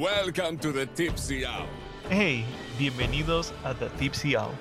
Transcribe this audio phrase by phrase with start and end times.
[0.00, 1.66] Welcome to the Tipsy Hour.
[2.08, 2.42] Hey,
[2.78, 4.54] bienvenidos a The Tipsy Owl,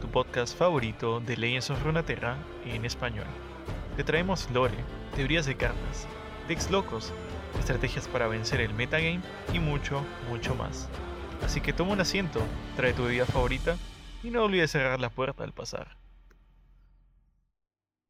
[0.00, 3.26] tu podcast favorito de Legends of Runeterra en español.
[3.96, 4.76] Te traemos lore,
[5.16, 6.06] teorías de cartas,
[6.46, 7.12] decks locos,
[7.58, 9.22] estrategias para vencer el metagame
[9.52, 10.86] y mucho, mucho más.
[11.42, 12.38] Así que toma un asiento,
[12.76, 13.76] trae tu bebida favorita
[14.22, 15.96] y no olvides cerrar la puerta al pasar.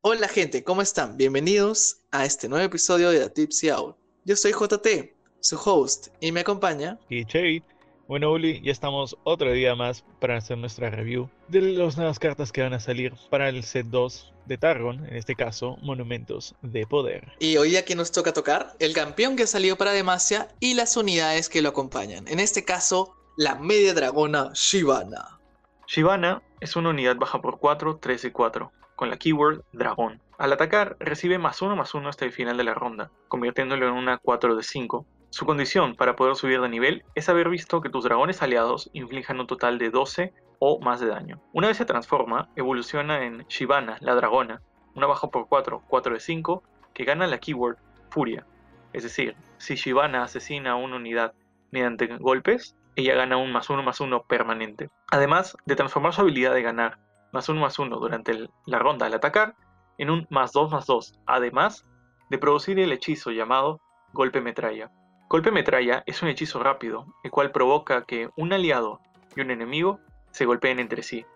[0.02, 1.16] Hola gente, ¿cómo están?
[1.16, 3.96] Bienvenidos a este nuevo episodio de The Tipsy Hour.
[4.26, 5.15] Yo soy JT,
[5.46, 6.98] su host, y me acompaña.
[7.08, 7.62] Y Cherry,
[8.08, 12.52] bueno Uli, ya estamos otro día más para hacer nuestra review de las nuevas cartas
[12.52, 16.86] que van a salir para el set 2 de Targon, en este caso, Monumentos de
[16.86, 17.32] Poder.
[17.40, 21.48] Y hoy aquí nos toca tocar el campeón que salió para Demacia y las unidades
[21.48, 22.28] que lo acompañan.
[22.28, 25.40] En este caso, la media dragona Shivana.
[25.88, 30.20] Shivana es una unidad baja por 4, 3 y 4, con la keyword dragón.
[30.38, 33.94] Al atacar, recibe más 1 más 1 hasta el final de la ronda, convirtiéndolo en
[33.94, 35.06] una 4 de 5.
[35.30, 39.40] Su condición para poder subir de nivel es haber visto que tus dragones aliados inflijan
[39.40, 41.40] un total de 12 o más de daño.
[41.52, 44.62] Una vez se transforma, evoluciona en Shivana, la dragona,
[44.94, 46.62] una baja por 4, 4 de 5,
[46.94, 47.76] que gana la keyword
[48.08, 48.46] Furia.
[48.92, 51.34] Es decir, si Shivana asesina a una unidad
[51.70, 54.88] mediante golpes, ella gana un más 1 más 1 permanente.
[55.10, 56.98] Además de transformar su habilidad de ganar
[57.32, 59.54] más 1 más 1 durante la ronda al atacar
[59.98, 61.84] en un más 2 más 2, además
[62.30, 63.80] de producir el hechizo llamado
[64.12, 64.90] Golpe Metralla.
[65.28, 69.00] Golpe Metralla es un hechizo rápido, el cual provoca que un aliado
[69.34, 69.98] y un enemigo
[70.30, 71.26] se golpeen entre sí,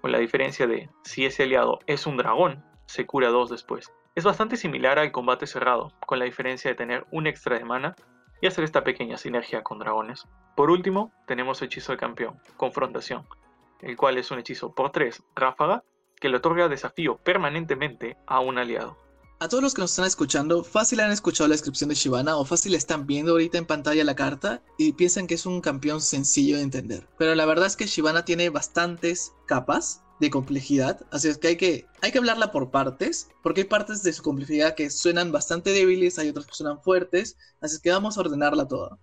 [0.00, 3.92] con la diferencia de si ese aliado es un dragón, se cura dos después.
[4.14, 7.96] Es bastante similar al combate cerrado, con la diferencia de tener un extra de mana
[8.40, 10.28] y hacer esta pequeña sinergia con dragones.
[10.54, 13.26] Por último, tenemos hechizo de campeón, Confrontación,
[13.80, 15.82] el cual es un hechizo por 3 ráfaga
[16.20, 18.96] que le otorga desafío permanentemente a un aliado.
[19.38, 22.44] A todos los que nos están escuchando, fácil han escuchado la descripción de Shivana o
[22.44, 26.56] fácil están viendo ahorita en pantalla la carta y piensan que es un campeón sencillo
[26.56, 27.08] de entender.
[27.18, 31.56] Pero la verdad es que Shivana tiene bastantes capas de complejidad, así es que hay
[31.56, 35.70] que, hay que hablarla por partes, porque hay partes de su complejidad que suenan bastante
[35.70, 38.96] débiles, hay otras que suenan fuertes, así es que vamos a ordenarla toda.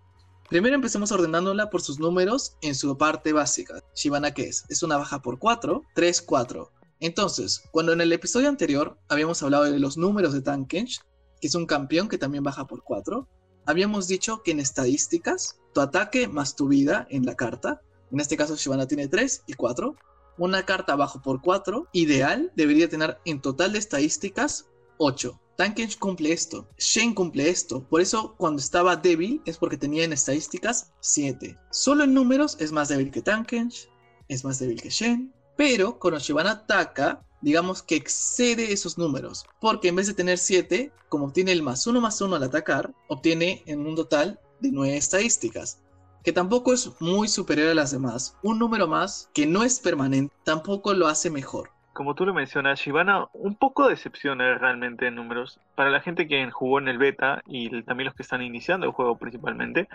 [0.50, 3.84] Primero empecemos ordenándola por sus números en su parte básica.
[3.94, 4.64] Shivana, ¿qué es?
[4.70, 6.72] Es una baja por 4, 3, 4.
[7.00, 11.00] Entonces, cuando en el episodio anterior habíamos hablado de los números de Tankench,
[11.40, 13.28] que es un campeón que también baja por 4,
[13.66, 18.36] habíamos dicho que en estadísticas, tu ataque más tu vida en la carta, en este
[18.36, 19.96] caso Shivana tiene 3 y 4,
[20.38, 24.66] una carta bajo por 4, ideal, debería tener en total de estadísticas
[24.98, 25.40] 8.
[25.56, 30.14] Tankench cumple esto, Shen cumple esto, por eso cuando estaba débil es porque tenía en
[30.14, 31.58] estadísticas 7.
[31.70, 33.90] Solo en números es más débil que Tankench,
[34.30, 39.90] es más débil que Shen, pero cuando Shivana ataca, digamos que excede esos números, porque
[39.90, 43.62] en vez de tener 7, como obtiene el más 1 más 1 al atacar, obtiene
[43.66, 45.84] en un total de 9 estadísticas,
[46.24, 48.38] que tampoco es muy superior a las demás.
[48.42, 51.72] Un número más que no es permanente tampoco lo hace mejor.
[51.92, 55.60] Como tú lo mencionas, Shivana un poco decepciona realmente en números.
[55.76, 58.94] Para la gente que jugó en el beta y también los que están iniciando el
[58.94, 59.90] juego principalmente,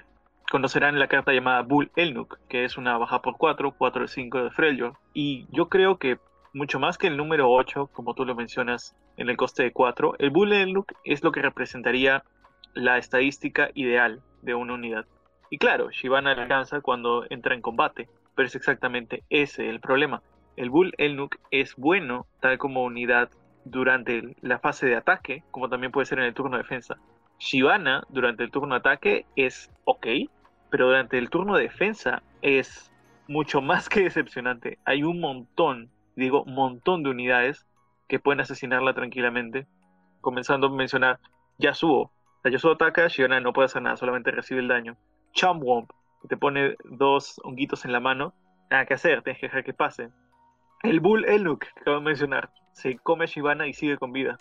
[0.50, 4.44] conocerán la carta llamada Bull Elnuk, que es una baja por 4, 4 de 5
[4.44, 4.94] de Freljord.
[5.12, 6.19] Y yo creo que
[6.53, 10.15] mucho más que el número 8, como tú lo mencionas en el coste de 4,
[10.19, 12.25] el Bull Elnuk es lo que representaría
[12.75, 15.06] la estadística ideal de una unidad.
[15.50, 20.22] Y claro, Shivana alcanza cuando entra en combate, pero es exactamente ese el problema.
[20.56, 23.31] El Bull Elnuk es bueno tal como unidad
[23.65, 26.99] durante la fase de ataque, como también puede ser en el turno de defensa.
[27.44, 30.06] Shivana durante el turno ataque es ok,
[30.71, 32.91] pero durante el turno de defensa es
[33.28, 34.78] mucho más que decepcionante.
[34.87, 37.66] Hay un montón, digo, montón de unidades
[38.09, 39.66] que pueden asesinarla tranquilamente.
[40.22, 41.21] Comenzando a mencionar
[41.59, 42.10] Yasuo.
[42.43, 44.97] La Yasuo ataca, Shiona no puede hacer nada, solamente recibe el daño.
[45.34, 45.91] Chumwomp,
[46.22, 48.32] que te pone dos honguitos en la mano.
[48.71, 50.09] Nada que hacer, tienes que dejar que pase.
[50.82, 54.38] El Bull Elnuk, que acabo de mencionar, se come a Shivana y sigue con vida.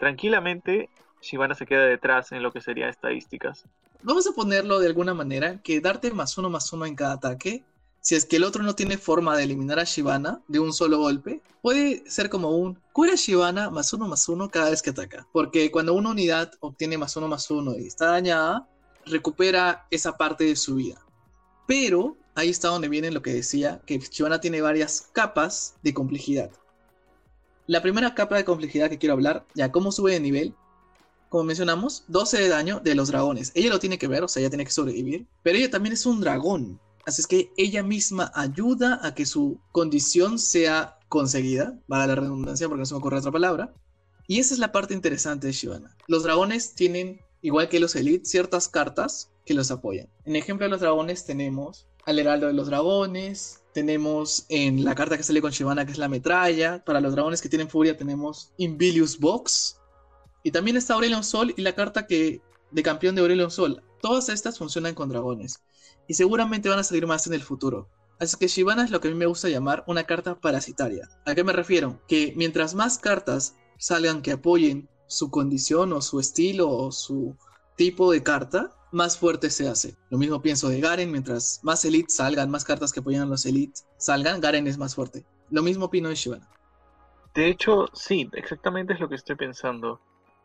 [0.00, 0.88] Tranquilamente,
[1.22, 3.64] Shivana se queda detrás en lo que serían estadísticas.
[4.02, 7.62] Vamos a ponerlo de alguna manera, que darte más uno más uno en cada ataque,
[8.02, 10.98] si es que el otro no tiene forma de eliminar a Shivana de un solo
[10.98, 15.26] golpe, puede ser como un cura Shivana más uno más uno cada vez que ataca.
[15.32, 18.66] Porque cuando una unidad obtiene más uno más uno y está dañada,
[19.04, 20.98] recupera esa parte de su vida.
[21.66, 26.50] Pero ahí está donde viene lo que decía, que Shivana tiene varias capas de complejidad.
[27.66, 30.54] La primera capa de complejidad que quiero hablar, ya cómo sube de nivel,
[31.30, 33.52] como mencionamos, 12 de daño de los dragones.
[33.54, 35.26] Ella lo tiene que ver, o sea, ella tiene que sobrevivir.
[35.44, 36.80] Pero ella también es un dragón.
[37.06, 41.78] Así es que ella misma ayuda a que su condición sea conseguida.
[41.86, 43.72] Vale la redundancia porque no se me ocurre otra palabra.
[44.26, 45.96] Y esa es la parte interesante de Shivana.
[46.08, 50.08] Los dragones tienen igual que los Elite, ciertas cartas que los apoyan.
[50.24, 55.16] En ejemplo de los dragones tenemos al Heraldo de los Dragones, tenemos en la carta
[55.16, 58.52] que sale con Shivana que es la metralla, para los dragones que tienen furia tenemos
[58.56, 59.79] Inbilius Box,
[60.42, 62.40] y también está Aurelion Sol y la carta que
[62.70, 63.82] de campeón de Aurelion Sol.
[64.00, 65.62] Todas estas funcionan con dragones,
[66.10, 67.88] y seguramente van a salir más en el futuro.
[68.18, 71.08] Así que Shivana es lo que a mí me gusta llamar una carta parasitaria.
[71.24, 72.00] ¿A qué me refiero?
[72.08, 77.36] Que mientras más cartas salgan que apoyen su condición o su estilo o su
[77.76, 79.96] tipo de carta, más fuerte se hace.
[80.10, 83.46] Lo mismo pienso de Garen, mientras más Elite salgan, más cartas que apoyan a los
[83.46, 85.24] Elite salgan, Garen es más fuerte.
[85.48, 86.48] Lo mismo opino de Shivana.
[87.34, 90.00] De hecho, sí, exactamente es lo que estoy pensando.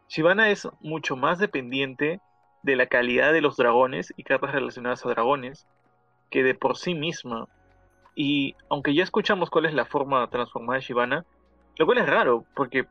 [0.08, 2.20] Shivana es mucho más dependiente
[2.64, 5.68] de la calidad de los dragones y cartas relacionadas a dragones
[6.30, 7.48] que de por sí misma.
[8.16, 11.26] Y aunque ya escuchamos cuál es la forma transformada de Shivana,
[11.78, 12.88] lo cual es raro, porque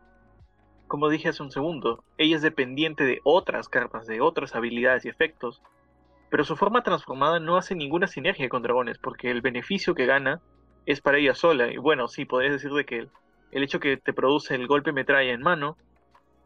[0.86, 5.08] como dije hace un segundo, ella es dependiente de otras cartas, de otras habilidades y
[5.08, 5.62] efectos,
[6.30, 10.40] pero su forma transformada no hace ninguna sinergia con dragones, porque el beneficio que gana
[10.86, 11.72] es para ella sola.
[11.72, 13.08] Y bueno, sí, podrías decir de que
[13.52, 15.76] el, hecho que te produce el golpe metralla en mano,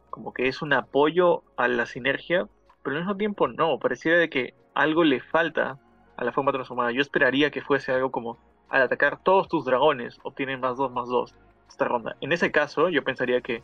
[0.09, 2.47] como que es un apoyo a la sinergia,
[2.83, 5.79] pero al mismo tiempo no, pareciera de que algo le falta
[6.17, 6.91] a la forma transformada.
[6.91, 8.37] Yo esperaría que fuese algo como
[8.69, 11.35] al atacar todos tus dragones obtienen más 2 más 2
[11.67, 12.15] esta ronda.
[12.21, 13.63] En ese caso, yo pensaría que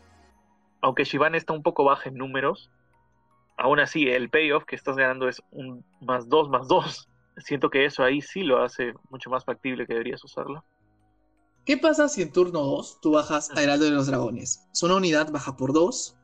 [0.81, 2.69] aunque Shivana está un poco baja en números,
[3.57, 7.09] aún así el payoff que estás ganando es un más 2 más 2.
[7.37, 10.63] Siento que eso ahí sí lo hace mucho más factible que deberías usarlo.
[11.65, 14.67] ¿Qué pasa si en turno 2 tú bajas a Heraldo de los Dragones?
[14.71, 16.15] Es una unidad baja por 2,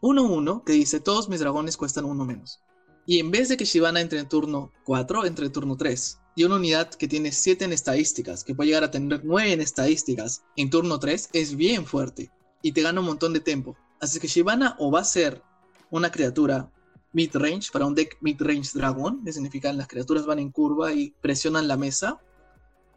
[0.00, 2.60] 1-1 que dice todos mis dragones cuestan 1 menos.
[3.06, 6.20] Y en vez de que Shivana entre en turno 4, entre en turno 3.
[6.36, 9.60] Y una unidad que tiene 7 en estadísticas, que puede llegar a tener 9 en
[9.60, 12.30] estadísticas, en turno 3 es bien fuerte.
[12.62, 13.76] Y te gana un montón de tiempo.
[14.00, 15.42] Así que Shivana o va a ser
[15.90, 16.70] una criatura
[17.12, 21.66] mid-range para un deck mid-range dragón, que significa las criaturas van en curva y presionan
[21.66, 22.20] la mesa,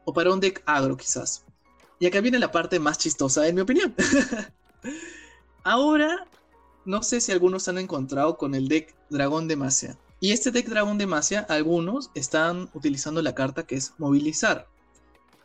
[0.05, 1.45] o para un deck agro quizás.
[1.99, 3.95] Y acá viene la parte más chistosa en mi opinión.
[5.63, 6.27] Ahora,
[6.85, 9.97] no sé si algunos han encontrado con el deck Dragón de Masia.
[10.19, 14.67] Y este deck Dragón de Masia, algunos están utilizando la carta que es movilizar.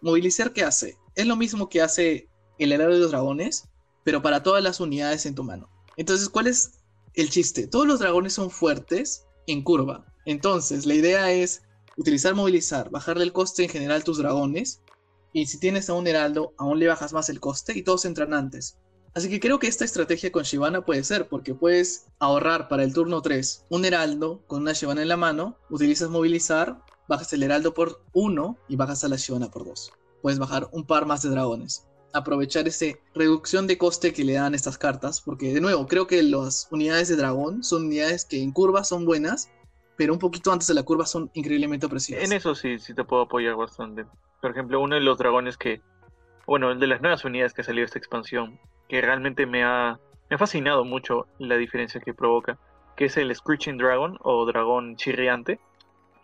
[0.00, 0.96] ¿Movilizar qué hace?
[1.14, 3.68] Es lo mismo que hace el Heraldo de los Dragones,
[4.04, 5.68] pero para todas las unidades en tu mano.
[5.96, 6.78] Entonces, ¿cuál es
[7.14, 7.66] el chiste?
[7.66, 10.06] Todos los dragones son fuertes en curva.
[10.24, 11.62] Entonces, la idea es
[11.96, 14.80] utilizar movilizar, bajarle el coste en general a tus dragones.
[15.32, 18.32] Y si tienes a un heraldo, aún le bajas más el coste y todos entran
[18.32, 18.78] antes.
[19.18, 22.94] Así que creo que esta estrategia con Shivana puede ser, porque puedes ahorrar para el
[22.94, 27.74] turno 3 un heraldo con una Shivana en la mano, utilizas movilizar, bajas el heraldo
[27.74, 29.90] por 1 y bajas a la Shivana por 2.
[30.22, 34.54] Puedes bajar un par más de dragones aprovechar esa reducción de coste que le dan
[34.54, 38.52] estas cartas, porque de nuevo, creo que las unidades de dragón son unidades que en
[38.52, 39.50] curva son buenas,
[39.96, 42.22] pero un poquito antes de la curva son increíblemente opresivas.
[42.22, 44.06] En eso sí, sí te puedo apoyar bastante.
[44.40, 45.82] Por ejemplo, uno de los dragones que,
[46.46, 49.98] bueno, el de las nuevas unidades que ha salido esta expansión, que realmente me ha,
[50.28, 52.58] me ha fascinado mucho la diferencia que provoca,
[52.96, 55.60] que es el Screeching Dragon o dragón chirriante.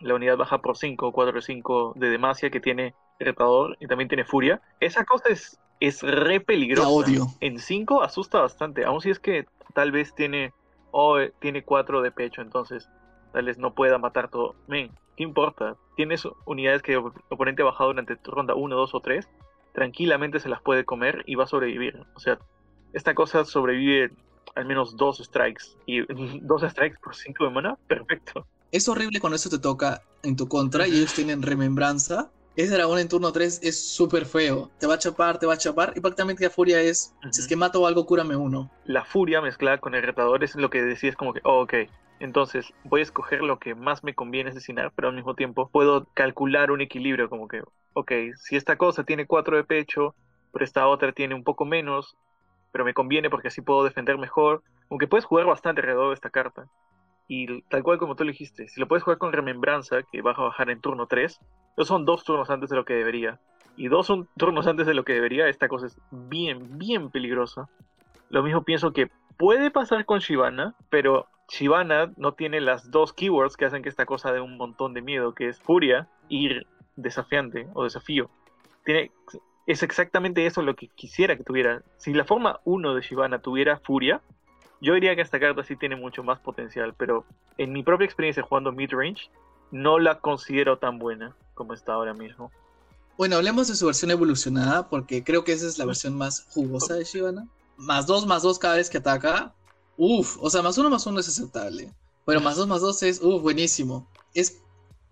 [0.01, 4.25] La unidad baja por 5, 4 5 de Demacia que tiene retador y también tiene
[4.25, 4.61] furia.
[4.79, 6.87] Esa cosa es es re peligrosa.
[6.87, 7.27] odio.
[7.41, 10.53] En 5 asusta bastante, aun si es que tal vez tiene
[10.91, 12.89] oh, tiene 4 de pecho, entonces
[13.33, 14.55] tal vez no pueda matar todo.
[14.67, 15.75] Men, ¿qué importa?
[15.95, 19.29] Tienes unidades que el oponente ha bajado durante ronda 1, 2 o 3,
[19.73, 22.01] tranquilamente se las puede comer y va a sobrevivir.
[22.15, 22.39] O sea,
[22.95, 24.11] esta cosa sobrevive
[24.55, 26.01] al menos dos strikes y
[26.41, 28.47] dos strikes por 5 de mana, perfecto.
[28.71, 32.99] Es horrible cuando eso te toca en tu contra y ellos tienen remembranza ese dragón
[32.99, 34.71] en turno 3 es súper feo.
[34.79, 35.91] Te va a chapar, te va a chapar.
[35.95, 38.71] Y prácticamente la furia es, si es que mato algo, cúrame uno.
[38.85, 41.73] La furia mezclada con el retador es lo que decís como que, oh, ok,
[42.19, 46.07] entonces voy a escoger lo que más me conviene asesinar, pero al mismo tiempo puedo
[46.13, 47.61] calcular un equilibrio como que,
[47.93, 50.15] ok, si esta cosa tiene 4 de pecho,
[50.53, 52.15] pero esta otra tiene un poco menos,
[52.75, 54.61] pero me conviene porque así puedo defender mejor.
[54.89, 56.67] Aunque puedes jugar bastante alrededor de esta carta.
[57.25, 60.37] Y tal cual como tú lo dijiste, si lo puedes jugar con remembranza, que vas
[60.37, 61.39] a bajar en turno 3,
[61.77, 63.39] son dos turnos antes de lo que debería.
[63.77, 67.69] Y dos turnos antes de lo que debería, esta cosa es bien, bien peligrosa.
[68.27, 73.55] Lo mismo pienso que puede pasar con Shivana, pero Shivana no tiene las dos keywords
[73.55, 76.49] que hacen que esta cosa dé un montón de miedo, que es furia y
[76.97, 78.29] desafiante o desafío.
[78.83, 79.13] Tiene,
[79.65, 81.83] es exactamente eso lo que quisiera que tuviera.
[81.97, 84.21] Si la forma 1 de Shivana tuviera furia,
[84.81, 87.25] yo diría que esta carta sí tiene mucho más potencial, pero
[87.57, 89.29] en mi propia experiencia jugando midrange,
[89.71, 92.51] no la considero tan buena como está ahora mismo.
[93.17, 96.95] Bueno, hablemos de su versión evolucionada, porque creo que esa es la versión más jugosa
[96.95, 97.47] de Shivana.
[97.77, 99.53] Más dos, más dos cada vez que ataca.
[99.97, 101.93] Uf, o sea, más uno, más uno es aceptable.
[102.25, 104.07] Bueno, más 2 más 2 es, uh, buenísimo.
[104.33, 104.61] Es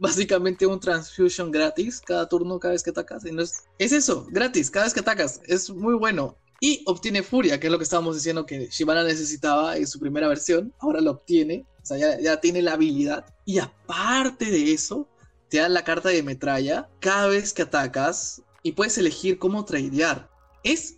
[0.03, 3.23] básicamente un transfusion gratis cada turno, cada vez que atacas.
[3.23, 5.39] no es, es eso, gratis, cada vez que atacas.
[5.45, 6.37] Es muy bueno.
[6.59, 10.27] Y obtiene furia, que es lo que estábamos diciendo que Shibana necesitaba en su primera
[10.27, 10.73] versión.
[10.79, 11.65] Ahora lo obtiene.
[11.81, 13.25] O sea, ya, ya tiene la habilidad.
[13.45, 15.07] Y aparte de eso,
[15.49, 18.41] te dan la carta de metralla cada vez que atacas.
[18.61, 20.29] Y puedes elegir cómo tradear.
[20.63, 20.97] Es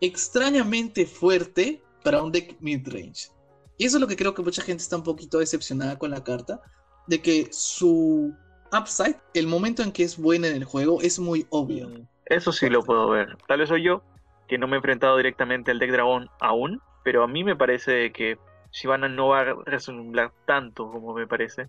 [0.00, 3.28] extrañamente fuerte para un deck midrange.
[3.76, 6.24] Y eso es lo que creo que mucha gente está un poquito decepcionada con la
[6.24, 6.62] carta.
[7.10, 8.32] De que su
[8.72, 11.88] upside, el momento en que es buena en el juego, es muy obvio.
[11.88, 13.36] Mm, eso sí lo puedo ver.
[13.48, 14.04] Tal vez soy yo,
[14.46, 18.12] que no me he enfrentado directamente al deck dragón aún, pero a mí me parece
[18.12, 18.38] que
[18.70, 21.66] Shivana no va a resumir tanto como me parece.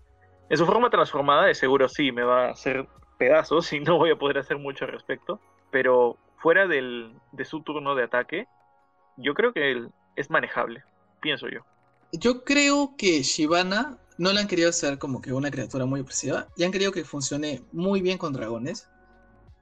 [0.48, 2.86] En su forma transformada, de seguro sí, me va a hacer
[3.18, 5.40] pedazos y no voy a poder hacer mucho al respecto.
[5.72, 8.46] Pero fuera del, de su turno de ataque,
[9.16, 10.84] yo creo que él es manejable,
[11.20, 11.62] pienso yo.
[12.12, 16.48] Yo creo que Shivana no le han querido hacer como que una criatura muy opresiva
[16.56, 18.86] y han querido que funcione muy bien con dragones.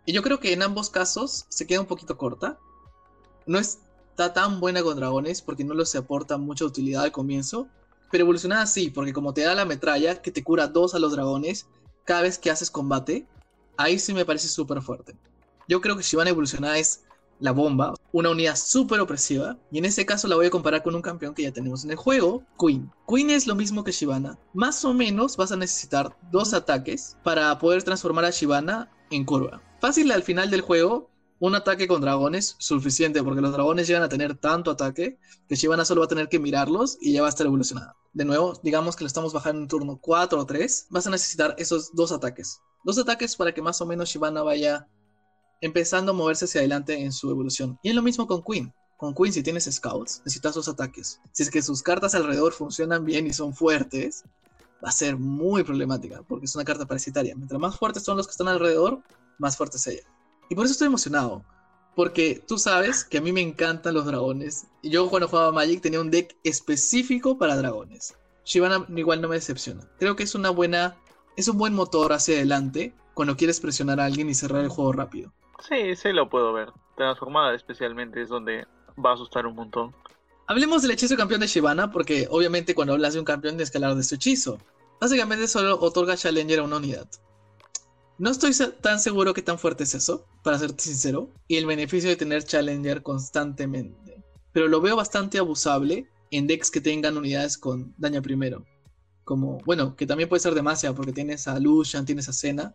[0.05, 2.59] Y yo creo que en ambos casos se queda un poquito corta
[3.47, 7.69] no está tan buena con dragones porque no les aporta mucha utilidad al comienzo.
[8.11, 11.13] Pero evolucionada sí, porque como te da la metralla que te cura dos a los
[11.13, 11.67] dragones
[12.05, 13.27] cada vez que haces combate,
[13.77, 15.17] ahí sí me parece súper fuerte.
[15.69, 17.05] Yo creo que Shivana evolucionada es
[17.41, 20.95] la bomba, una unidad súper opresiva, y en ese caso la voy a comparar con
[20.95, 22.91] un campeón que ya tenemos en el juego, Queen.
[23.09, 24.39] Queen es lo mismo que Shivana.
[24.55, 29.63] Más o menos vas a necesitar dos ataques para poder transformar a Shivana en curva.
[29.81, 34.11] Fácil al final del juego, un ataque con dragones suficiente, porque los dragones llegan a
[34.11, 35.19] tener tanto ataque
[35.49, 37.97] que Shivana solo va a tener que mirarlos y ya va a estar evolucionada.
[38.13, 41.55] De nuevo, digamos que lo estamos bajando en turno 4 o 3, vas a necesitar
[41.59, 42.61] esos dos ataques.
[42.85, 44.89] Dos ataques para que más o menos Shivana vaya
[45.61, 47.79] empezando a moverse hacia adelante en su evolución.
[47.83, 48.73] Y es lo mismo con Queen.
[48.97, 51.21] Con Queen, si tienes scouts, necesitas dos ataques.
[51.33, 54.25] Si es que sus cartas alrededor funcionan bien y son fuertes,
[54.85, 57.35] va a ser muy problemática, porque es una carta parasitaria.
[57.35, 59.03] Mientras más fuertes son los que están alrededor,
[59.39, 60.03] más fuerte es ella.
[60.49, 61.45] Y por eso estoy emocionado.
[61.97, 64.67] Porque tú sabes que a mí me encantan los dragones.
[64.83, 68.15] Y yo cuando jugaba Magic tenía un deck específico para dragones.
[68.45, 69.89] Shivana igual no me decepciona.
[69.99, 70.97] Creo que es una buena.
[71.37, 74.93] Es un buen motor hacia adelante cuando quieres presionar a alguien y cerrar el juego
[74.93, 75.33] rápido.
[75.67, 76.73] Sí, sí lo puedo ver.
[76.97, 78.67] Transformada especialmente es donde
[79.05, 79.95] va a asustar un montón.
[80.47, 83.95] Hablemos del hechizo campeón de Shivana, porque obviamente cuando hablas de un campeón que hablar
[83.95, 84.59] de su hechizo.
[85.01, 87.09] Básicamente solo otorga Challenger a una unidad.
[88.19, 88.53] No estoy
[88.83, 92.45] tan seguro que tan fuerte es eso, para serte sincero, y el beneficio de tener
[92.45, 94.23] Challenger constantemente.
[94.53, 98.67] Pero lo veo bastante abusable en decks que tengan unidades con daño primero.
[99.25, 102.75] Como, bueno, que también puede ser demasiado porque tienes a Lucian, tienes a Senna,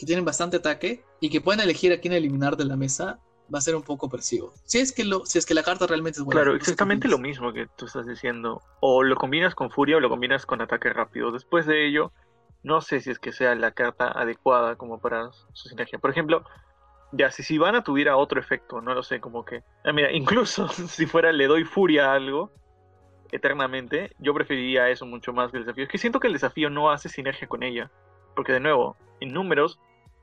[0.00, 3.20] que tienen bastante ataque y que pueden elegir a quién eliminar de la mesa,
[3.54, 4.54] va a ser un poco opresivo.
[4.64, 6.40] Si es que, lo, si es que la carta realmente es buena.
[6.40, 8.62] Claro, exactamente lo mismo que tú estás diciendo.
[8.80, 11.32] O lo combinas con furia o lo combinas con ataque rápido.
[11.32, 12.12] Después de ello,
[12.62, 15.98] no sé si es que sea la carta adecuada como para su sinergia.
[15.98, 16.46] Por ejemplo,
[17.12, 19.62] ya si Sivana tuviera otro efecto, no lo sé, como que...
[19.84, 22.50] Ah, mira, incluso si fuera le doy furia a algo
[23.32, 25.84] eternamente, yo preferiría eso mucho más que el desafío.
[25.84, 27.90] Es que siento que el desafío no hace sinergia con ella.
[28.34, 29.78] Porque de nuevo, en números,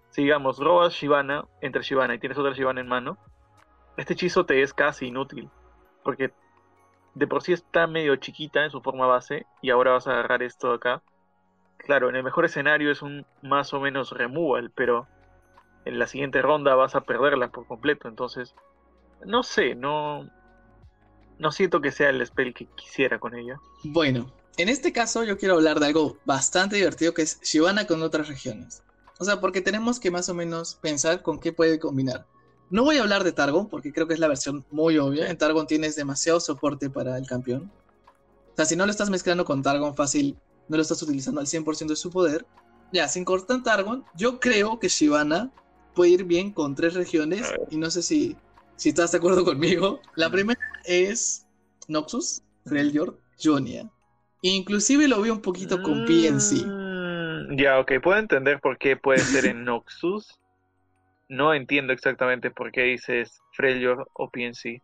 [0.10, 3.18] si digamos robas Shivana, entre Shivana y tienes otra Shivana en mano,
[3.98, 5.50] este hechizo te es casi inútil.
[6.04, 6.32] Porque
[7.16, 10.44] de por sí está medio chiquita en su forma base y ahora vas a agarrar
[10.44, 11.02] esto acá
[11.78, 15.08] claro, en el mejor escenario es un más o menos removal, pero
[15.86, 18.08] en la siguiente ronda vas a perderla por completo.
[18.08, 18.54] Entonces,
[19.26, 20.30] no sé, no,
[21.40, 23.58] no siento que sea el spell que quisiera con ella.
[23.84, 28.02] Bueno, en este caso yo quiero hablar de algo bastante divertido que es Shivana con
[28.04, 28.84] otras regiones.
[29.20, 32.28] O sea, porque tenemos que más o menos pensar con qué puede combinar.
[32.70, 35.30] No voy a hablar de Targon porque creo que es la versión muy obvia.
[35.30, 37.72] En Targon tienes demasiado soporte para el campeón.
[38.52, 41.48] O sea, si no lo estás mezclando con Targon fácil, no lo estás utilizando al
[41.48, 42.46] 100% de su poder.
[42.92, 45.52] Ya, sin cortar Targon, yo creo que Shivana
[45.96, 48.36] puede ir bien con tres regiones y no sé si,
[48.76, 50.00] si estás de acuerdo conmigo.
[50.16, 51.46] La primera es
[51.88, 53.90] Noxus, Freljord, Jonia.
[54.42, 56.77] Inclusive lo veo un poquito con PNC.
[57.52, 60.40] Ya, ok, puedo entender por qué puede ser en Noxus.
[61.30, 64.82] No entiendo exactamente por qué dices Freljord o PNC.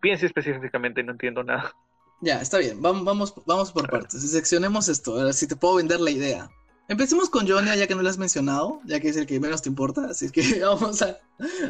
[0.00, 1.72] PNC específicamente no entiendo nada.
[2.20, 2.80] Ya, está bien.
[2.80, 4.30] Vamos, vamos, vamos por partes.
[4.30, 6.50] Seccionemos esto, a ver si te puedo vender la idea.
[6.88, 9.62] Empecemos con Jonia, ya que no lo has mencionado, ya que es el que menos
[9.62, 11.18] te importa, así que vamos a,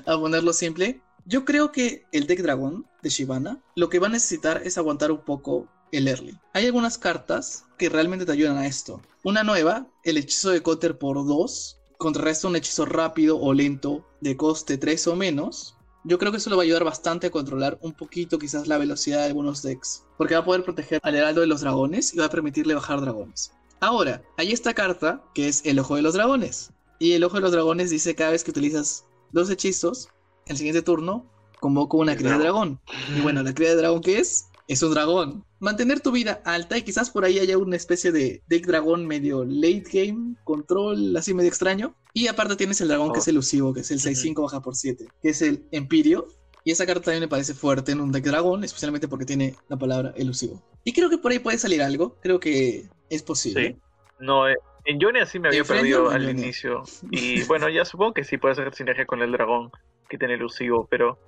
[0.07, 1.01] a ponerlo simple.
[1.25, 5.11] Yo creo que el deck dragón de Shivana lo que va a necesitar es aguantar
[5.11, 6.39] un poco el early.
[6.53, 9.01] Hay algunas cartas que realmente te ayudan a esto.
[9.23, 14.37] Una nueva, el hechizo de Cotter por 2, contrarresta un hechizo rápido o lento de
[14.37, 15.77] coste 3 o menos.
[16.07, 18.77] yo creo que eso le va a ayudar bastante a controlar un poquito quizás la
[18.77, 20.05] velocidad de algunos decks.
[20.19, 23.01] Porque va a poder proteger al heraldo de los dragones y va a permitirle bajar
[23.01, 23.53] dragones.
[23.81, 26.73] Ahora, hay esta carta que es el ojo de los dragones.
[26.99, 30.09] Y el ojo de los dragones dice cada vez que utilizas dos hechizos,
[30.47, 31.27] el siguiente turno
[31.61, 32.81] convoco una cría de dragón.
[33.17, 35.44] Y bueno, la cría de dragón que es es un dragón.
[35.61, 39.44] Mantener tu vida alta y quizás por ahí haya una especie de deck dragón medio
[39.44, 41.94] late game, control así medio extraño.
[42.12, 43.30] Y aparte tienes el dragón que es oh.
[43.30, 46.28] elusivo, que es el 6-5 baja por 7, que es el Empirio.
[46.66, 49.76] Y esa carta también me parece fuerte en un deck dragón, especialmente porque tiene la
[49.76, 50.62] palabra elusivo.
[50.83, 53.73] Y creo que por ahí puede salir algo, creo que es posible.
[53.73, 53.76] Sí.
[54.21, 54.56] No, eh,
[54.87, 56.83] en Johnny así me había perdido al inicio.
[57.11, 59.71] Y bueno, ya supongo que sí puede hacer sinergia con el dragón
[60.09, 61.18] que tiene elusivo, pero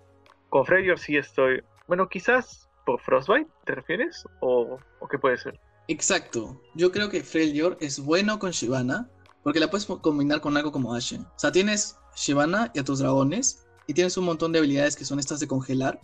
[0.49, 1.63] con Freyr sí estoy.
[1.87, 4.25] Bueno, quizás por Frostbite, ¿te refieres?
[4.41, 4.79] ¿O,
[5.11, 5.61] qué puede ser?
[5.89, 6.63] Exacto.
[6.75, 9.11] Yo creo que Freljord es bueno con Shivana
[9.43, 11.23] porque la puedes combinar con algo como Ashen.
[11.23, 15.05] O sea, tienes Shivana y a tus dragones y tienes un montón de habilidades que
[15.05, 16.01] son estas de congelar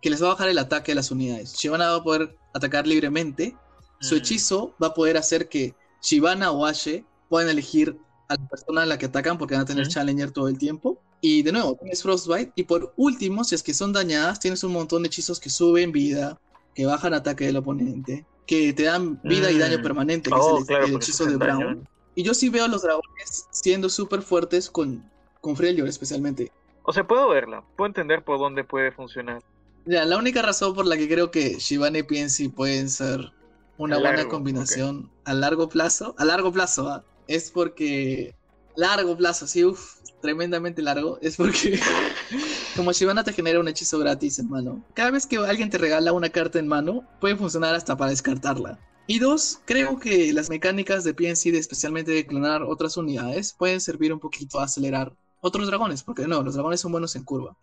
[0.00, 1.54] que les va a bajar el ataque de las unidades.
[1.54, 3.56] Shivana va a poder atacar libremente.
[4.00, 4.18] Su mm.
[4.18, 8.86] hechizo va a poder hacer que Shivana o Ashe puedan elegir a la persona a
[8.86, 11.00] la que atacan porque van a tener Challenger todo el tiempo.
[11.26, 12.52] Y de nuevo, tienes Frostbite.
[12.54, 15.90] Y por último, si es que son dañadas, tienes un montón de hechizos que suben
[15.90, 16.38] vida,
[16.74, 19.82] que bajan ataque del oponente, que te dan vida y daño mm.
[19.82, 21.88] permanente, que es oh, el, hechizo de Brown.
[22.14, 25.02] Y yo sí veo a los dragones siendo súper fuertes con,
[25.40, 26.52] con Freljord especialmente.
[26.82, 29.42] O sea, puedo verla, puedo entender por dónde puede funcionar.
[29.86, 33.32] Ya, la única razón por la que creo que Shivana y PNC pueden ser
[33.78, 37.02] una buena combinación a largo plazo, a largo plazo, ¿ah?
[37.28, 38.34] es porque
[38.76, 41.78] largo plazo, sí, uff, tremendamente largo, es porque
[42.76, 44.82] como Shivana te genera un hechizo gratis en mano.
[44.94, 48.78] Cada vez que alguien te regala una carta en mano, puede funcionar hasta para descartarla.
[49.06, 54.14] Y dos, creo que las mecánicas de PNC, especialmente de clonar otras unidades, pueden servir
[54.14, 57.54] un poquito a acelerar otros dragones, porque no, los dragones son buenos en curva.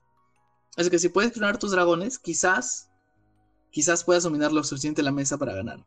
[0.77, 2.90] Así que si puedes clonar tus dragones, quizás
[3.71, 5.79] quizás puedas dominar lo suficiente la mesa para ganar.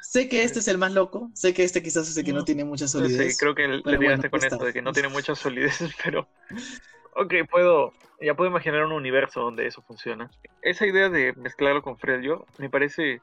[0.00, 2.44] Sé que este es el más loco, sé que este quizás es el que no,
[2.44, 3.34] tiene mucha solidez.
[3.34, 6.26] Sí, creo que le tiraste con esto, de que no tiene mucha solidez, pero...
[7.16, 10.30] Ok, puedo, ya puedo imaginar un universo donde eso funciona.
[10.62, 13.20] Esa idea de mezclarlo con Fredio me parece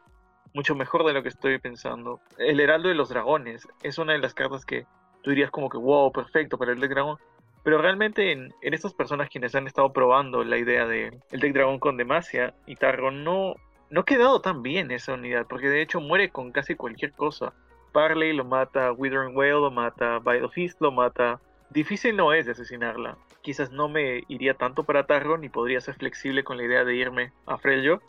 [0.54, 2.22] mucho mejor de lo que estoy pensando.
[2.38, 4.86] El Heraldo de los Dragones es una de las cartas que
[5.24, 7.18] tú dirías como que, wow, perfecto para el deck dragón.
[7.64, 11.54] Pero realmente en, en estas personas quienes han estado probando la idea del de deck
[11.54, 13.56] dragón con Demacia y Targon no,
[13.92, 17.54] no ha quedado tan bien esa unidad, porque de hecho muere con casi cualquier cosa.
[17.92, 21.42] Parley lo mata, Withering Whale lo mata, of Fist lo mata.
[21.70, 23.18] Difícil no es de asesinarla.
[23.42, 26.96] Quizás no me iría tanto para Targon y podría ser flexible con la idea de
[26.96, 28.02] irme a Freljord.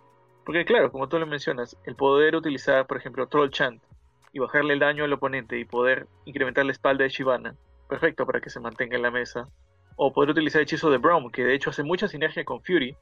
[0.44, 3.82] Porque claro, como tú lo mencionas, el poder utilizar, por ejemplo, Troll Chant
[4.32, 7.56] y bajarle el daño al oponente y poder incrementar la espalda de Shivana,
[7.88, 9.48] perfecto para que se mantenga en la mesa.
[9.96, 12.96] O poder utilizar el hechizo de Braum, que de hecho hace mucha sinergia con Fury,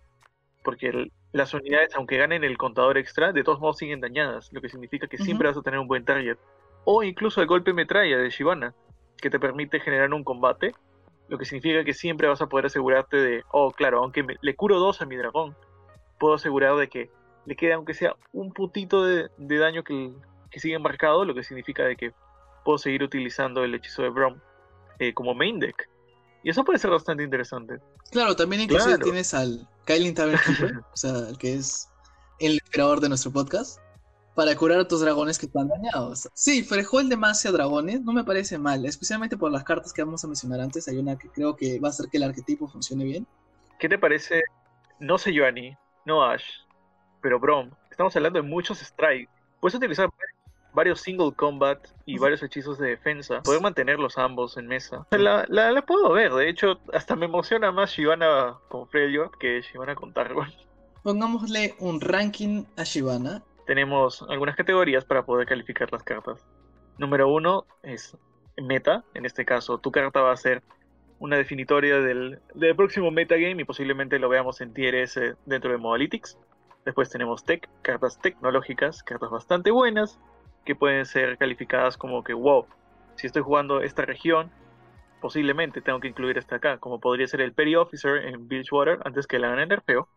[0.63, 4.69] porque las unidades, aunque ganen el contador extra, de todos modos siguen dañadas, lo que
[4.69, 6.39] significa que siempre vas a tener un buen target.
[6.85, 8.75] O incluso el golpe metralla de Shivana,
[9.17, 10.75] que te permite generar un combate,
[11.29, 14.79] lo que significa que siempre vas a poder asegurarte de, oh, claro, aunque le curo
[14.79, 15.57] dos a mi dragón,
[16.19, 17.11] puedo asegurar de que
[17.47, 20.13] le quede aunque sea un putito de, daño que,
[20.51, 22.13] que, sigue marcado, lo que significa de que
[22.65, 24.41] puedo seguir utilizando el hechizo de Brom
[24.99, 25.89] eh, como main deck.
[26.43, 27.81] Y eso puede ser bastante interesante.
[28.11, 30.39] Claro, también incluso tienes al Kylie Tavern
[30.93, 31.89] o sea, el que es
[32.39, 33.79] el creador de nuestro podcast,
[34.35, 36.29] para curar a tus dragones que están dañados.
[36.33, 40.29] Sí, Frejol demasiado dragones no me parece mal, especialmente por las cartas que vamos a
[40.29, 40.89] mencionar antes.
[40.89, 43.27] Hay una que creo que va a hacer que el arquetipo funcione bien.
[43.79, 44.43] ¿Qué te parece?
[44.99, 45.77] No sé Joanny,
[46.07, 46.45] no Ash,
[47.21, 47.71] pero Brom.
[47.91, 49.31] Estamos hablando de muchos strikes.
[49.61, 50.40] Puedes utilizar varios
[50.97, 55.07] single combat y varios hechizos de defensa, poder mantenerlos ambos en mesa.
[55.11, 59.95] La, la, puedo ver, de hecho, hasta me emociona más Shivana con Freljord que Shivana
[59.95, 60.49] con Targon.
[61.03, 63.43] Pongámosle un ranking a Shivana.
[63.67, 66.45] Tenemos algunas categorías para poder calificar las cartas.
[66.99, 68.17] Número uno es
[68.57, 70.63] meta, en este caso tu carta va a ser
[71.19, 75.79] una definitoria del, del próximo metagame y posiblemente lo veamos en tier S dentro de
[75.79, 76.39] Modalytics.
[76.85, 80.19] Después tenemos tech, cartas tecnológicas, cartas bastante buenas,
[80.65, 82.67] que pueden ser calificadas como que, wow,
[83.17, 84.51] si estoy jugando esta región,
[85.21, 89.27] posiblemente tengo que incluir esta acá, como podría ser el Petty Officer en Bilgewater antes
[89.27, 90.09] que la hagan en nerfeo.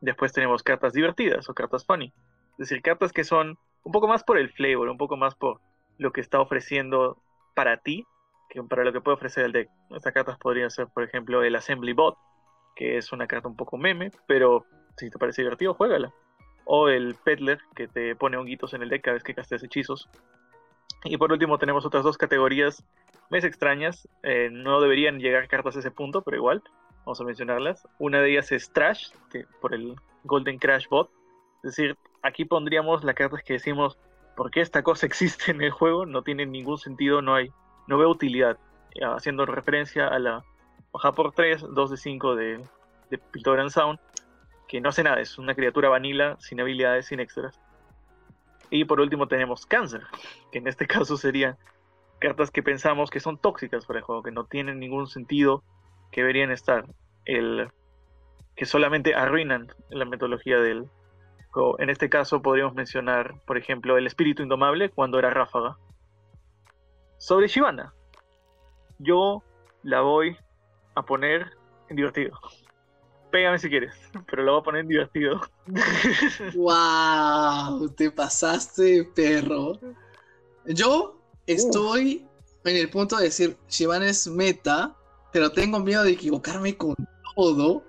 [0.00, 2.12] Después tenemos cartas divertidas o cartas funny,
[2.52, 5.60] es decir, cartas que son un poco más por el flavor, un poco más por
[5.98, 7.22] lo que está ofreciendo
[7.54, 8.04] para ti
[8.50, 9.70] que para lo que puede ofrecer el deck.
[9.90, 12.16] Estas cartas podrían ser, por ejemplo, el Assembly Bot,
[12.76, 14.64] que es una carta un poco meme, pero
[14.96, 16.12] si te parece divertido, juégala
[16.64, 20.08] o el Peddler, que te pone honguitos en el deck cada vez que castes hechizos.
[21.04, 22.82] Y por último tenemos otras dos categorías
[23.30, 26.62] más extrañas, eh, no deberían llegar cartas a ese punto, pero igual.
[27.04, 27.86] vamos a mencionarlas.
[27.98, 29.10] Una de ellas es Trash,
[29.60, 31.10] por el Golden Crash Bot.
[31.62, 33.98] Es decir, aquí pondríamos las cartas que decimos,
[34.36, 36.06] ¿por qué esta cosa existe en el juego?
[36.06, 37.50] No tiene ningún sentido, no hay,
[37.86, 38.58] no veo utilidad.
[39.02, 40.44] Haciendo referencia a la
[40.92, 42.64] baja por 3, 2 de 5 de,
[43.10, 43.98] de Pictogram Sound,
[44.68, 47.60] que no hace nada, es una criatura vanilla, sin habilidades, sin extras.
[48.70, 50.02] Y por último tenemos Cáncer,
[50.50, 51.56] que en este caso serían
[52.18, 55.62] cartas que pensamos que son tóxicas para el juego, que no tienen ningún sentido,
[56.10, 56.86] que deberían estar,
[57.24, 57.68] el,
[58.56, 60.88] que solamente arruinan la metodología del
[61.50, 61.78] juego.
[61.80, 65.76] En este caso podríamos mencionar, por ejemplo, el espíritu indomable cuando era ráfaga.
[67.18, 67.92] Sobre Shivana,
[68.98, 69.42] yo
[69.82, 70.36] la voy
[70.94, 71.52] a poner
[71.88, 72.38] en divertido.
[73.34, 73.92] Pégame si quieres,
[74.30, 75.40] pero lo voy a poner divertido.
[76.54, 77.88] ¡Wow!
[77.96, 79.72] Te pasaste, perro.
[80.66, 82.24] Yo estoy
[82.62, 84.94] en el punto de decir, Shivana es meta,
[85.32, 86.94] pero tengo miedo de equivocarme con
[87.34, 87.82] todo.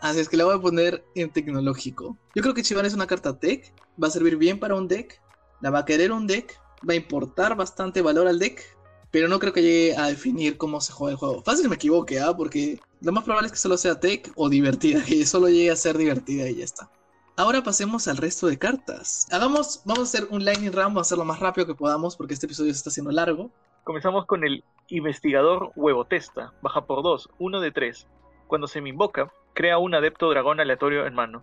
[0.00, 2.18] Así es que la voy a poner en tecnológico.
[2.34, 5.22] Yo creo que Shivana es una carta tech, va a servir bien para un deck,
[5.60, 8.76] la va a querer un deck, va a importar bastante valor al deck,
[9.10, 11.42] pero no creo que llegue a definir cómo se juega el juego.
[11.42, 12.36] Fácil me equivoque, ¿ah?
[12.36, 15.76] Porque lo más probable es que solo sea tech o divertida, y solo llegue a
[15.76, 16.90] ser divertida y ya está.
[17.36, 19.28] Ahora pasemos al resto de cartas.
[19.30, 22.16] Hagamos, vamos a hacer un lightning round, vamos a hacerlo lo más rápido que podamos
[22.16, 23.50] porque este episodio se está haciendo largo.
[23.84, 28.08] Comenzamos con el investigador huevo testa, baja por 2, 1 de 3.
[28.48, 31.42] Cuando se me invoca, crea un adepto dragón aleatorio en mano.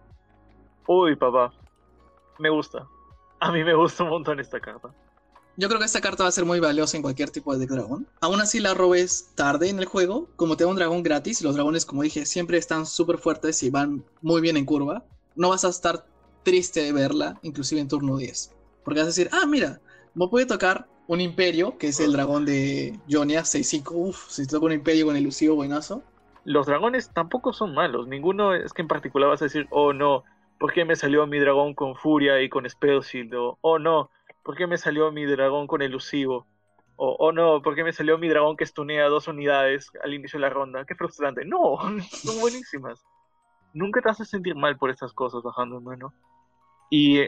[0.85, 1.53] Uy, papá,
[2.39, 2.85] me gusta.
[3.39, 4.89] A mí me gusta un montón esta carta.
[5.57, 8.07] Yo creo que esta carta va a ser muy valiosa en cualquier tipo de dragón.
[8.19, 11.55] Aún así la robes tarde en el juego, como te da un dragón gratis, los
[11.55, 15.05] dragones, como dije, siempre están súper fuertes y van muy bien en curva.
[15.35, 16.05] No vas a estar
[16.43, 18.53] triste de verla, inclusive en turno 10.
[18.83, 19.79] Porque vas a decir, ah, mira,
[20.13, 23.91] me puede tocar un imperio, que es el dragón de Jonia 6-5.
[23.93, 26.03] Uf, si toca un imperio con elusivo buenazo.
[26.43, 28.07] Los dragones tampoco son malos.
[28.07, 30.23] Ninguno es que en particular vas a decir, oh no,
[30.59, 33.33] ¿por qué me salió mi dragón con furia y con spell shield?
[33.35, 34.09] O, oh no,
[34.45, 36.45] ¿por qué me salió mi dragón con elusivo?
[36.95, 40.37] O, oh no, ¿por qué me salió mi dragón que estunea dos unidades al inicio
[40.37, 40.85] de la ronda?
[40.85, 41.43] Qué frustrante.
[41.43, 41.77] No,
[42.11, 43.03] son buenísimas.
[43.73, 46.13] Nunca te haces sentir mal por estas cosas bajando en mano.
[46.89, 47.21] Y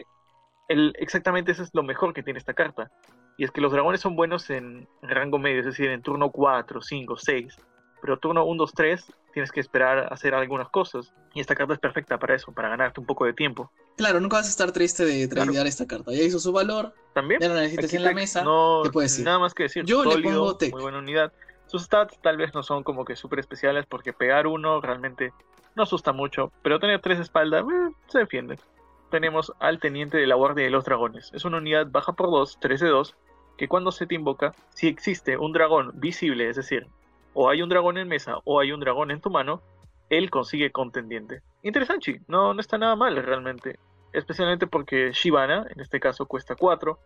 [0.68, 2.90] el, exactamente eso es lo mejor que tiene esta carta.
[3.36, 6.80] Y es que los dragones son buenos en rango medio, es decir, en turno 4,
[6.80, 7.56] 5, 6.
[8.00, 11.12] Pero turno 1, 2, 3 tienes que esperar a hacer algunas cosas.
[11.34, 13.70] Y esta carta es perfecta para eso, para ganarte un poco de tiempo.
[13.96, 16.12] Claro, nunca vas a estar triste de tradear esta carta.
[16.12, 16.94] Ya hizo su valor.
[17.14, 17.40] También.
[17.40, 18.42] Ya la necesitas en la mesa.
[18.42, 19.24] No, ¿Qué puedes decir?
[19.24, 19.84] Nada más que decir.
[19.84, 20.72] Yo le pongo tech.
[20.72, 21.32] Muy buena unidad.
[21.66, 25.32] Sus stats tal vez no son como que súper especiales porque pegar uno realmente
[25.74, 26.52] no asusta mucho.
[26.62, 28.58] Pero tener tres espaldas eh, se defiende.
[29.10, 31.30] Tenemos al teniente de la guardia de los dragones.
[31.32, 33.16] Es una unidad baja por 2, 3 de 2,
[33.56, 36.86] que cuando se te invoca, si existe un dragón visible, es decir,
[37.34, 39.62] o hay un dragón en mesa o hay un dragón en tu mano,
[40.10, 41.42] él consigue contendiente.
[41.62, 43.78] Interesante, no, no está nada mal realmente.
[44.12, 46.98] Especialmente porque Shivana, en este caso, cuesta 4.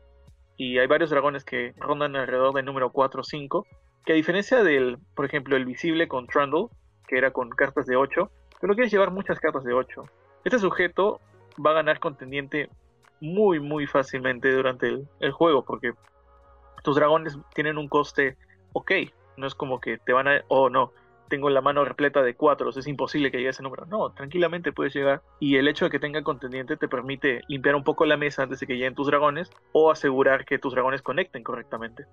[0.56, 3.66] Y hay varios dragones que rondan alrededor del número 4 o 5.
[4.04, 6.66] Que a diferencia del, por ejemplo, el visible con Trundle,
[7.08, 8.30] que era con cartas de 8,
[8.60, 10.04] tú no quieres llevar muchas cartas de 8.
[10.44, 11.20] Este sujeto
[11.64, 12.68] va a ganar contendiente
[13.20, 15.92] muy, muy fácilmente durante el, el juego, porque
[16.82, 18.36] tus dragones tienen un coste
[18.72, 18.92] ok,
[19.36, 20.92] no es como que te van a, oh no,
[21.32, 23.86] tengo la mano repleta de cuatro, es imposible que llegue a ese número.
[23.86, 25.22] No, tranquilamente puedes llegar.
[25.40, 28.60] Y el hecho de que tenga contendiente te permite limpiar un poco la mesa antes
[28.60, 32.04] de que lleguen tus dragones o asegurar que tus dragones conecten correctamente.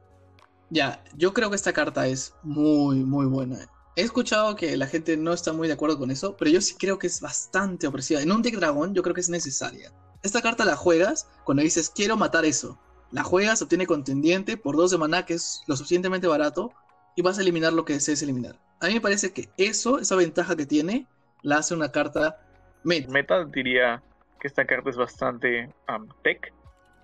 [0.70, 3.58] Ya, yo creo que esta carta es muy, muy buena.
[3.98, 6.76] He escuchado que la gente no está muy de acuerdo con eso, pero yo sí
[6.80, 8.22] creo que es bastante opresiva.
[8.22, 9.92] En un deck dragón yo creo que es necesaria.
[10.24, 12.80] Esta carta la juegas cuando dices quiero matar eso.
[13.12, 16.72] La juegas, obtiene contendiente por dos de maná, que es lo suficientemente barato,
[17.16, 18.56] y vas a eliminar lo que desees eliminar.
[18.82, 21.06] A mí me parece que eso, esa ventaja que tiene,
[21.42, 22.40] la hace una carta
[22.84, 23.12] meta.
[23.12, 24.02] Meta diría
[24.40, 26.54] que esta carta es bastante um, tech,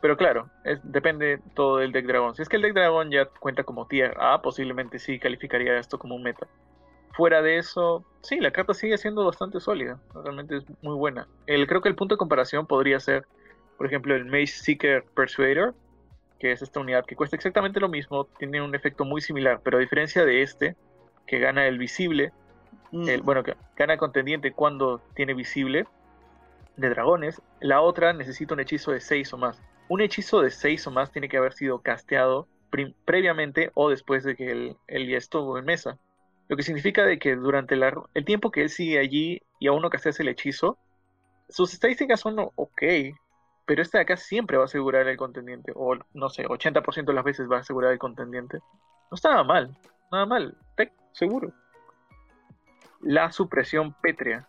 [0.01, 2.35] pero claro, es, depende todo del deck dragón.
[2.35, 5.99] Si es que el deck dragón ya cuenta como tier A, posiblemente sí calificaría esto
[5.99, 6.47] como un meta.
[7.13, 11.27] Fuera de eso, sí, la carta sigue siendo bastante sólida, realmente es muy buena.
[11.47, 13.25] El, creo que el punto de comparación podría ser,
[13.77, 15.73] por ejemplo, el Mage Seeker Persuader,
[16.45, 19.77] que es esta unidad que cuesta exactamente lo mismo, tiene un efecto muy similar, pero
[19.77, 20.75] a diferencia de este,
[21.25, 22.33] que gana el visible,
[22.91, 23.25] el, mm.
[23.25, 25.87] bueno, que gana contendiente cuando tiene visible
[26.77, 29.59] de dragones, la otra necesita un hechizo de 6 o más.
[29.89, 32.47] Un hechizo de 6 o más tiene que haber sido casteado
[33.05, 35.97] previamente o después de que él, ya estuvo en mesa.
[36.47, 39.89] Lo que significa de que durante el tiempo que él sigue allí y aún no
[39.89, 40.77] casteas el hechizo,
[41.49, 42.83] sus estadísticas son ok,
[43.65, 47.13] pero este de acá siempre va a asegurar el contendiente, o no sé, 80% de
[47.13, 48.59] las veces va a asegurar el contendiente.
[49.11, 49.77] No está nada mal,
[50.11, 51.51] nada mal, tech, seguro.
[53.01, 54.47] la supresión pétrea.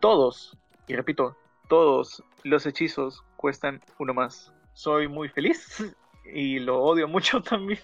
[0.00, 1.36] Todos, y repito,
[1.68, 4.52] todos los hechizos cuestan uno más.
[4.74, 5.84] Soy muy feliz
[6.34, 7.80] y lo odio mucho también.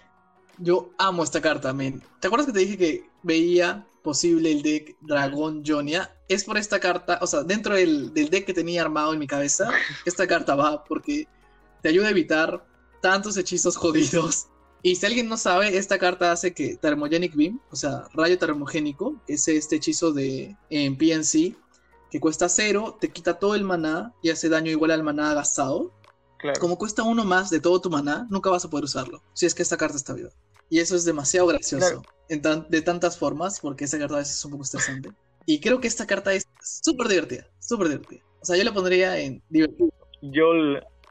[0.59, 2.01] Yo amo esta carta, men.
[2.21, 6.17] ¿Te acuerdas que te dije que veía posible el deck Dragón Jonia?
[6.29, 9.27] Es por esta carta, o sea, dentro del, del deck que tenía armado en mi
[9.27, 9.71] cabeza,
[10.07, 11.27] esta carta va porque
[11.83, 12.65] te ayuda a evitar
[13.03, 14.47] tantos hechizos jodidos.
[14.83, 19.21] Y si alguien no sabe, esta carta hace que Thermogenic Beam, o sea, rayo termogénico,
[19.27, 21.57] es este hechizo de en PNC,
[22.11, 25.93] que cuesta cero, te quita todo el maná y hace daño igual al maná gastado.
[26.39, 26.61] Claro.
[26.61, 29.55] Como cuesta uno más de todo tu maná, nunca vas a poder usarlo, si es
[29.55, 30.31] que esta carta está viva.
[30.71, 32.03] Y eso es demasiado gracioso, Claro.
[32.29, 35.11] en tan- de tantas formas, porque esta carta a veces es un poco estresante.
[35.47, 38.23] Y creo que esta carta es súper divertida, súper divertida.
[38.41, 39.91] O sea, yo la pondría en divertido.
[40.23, 40.53] Yo,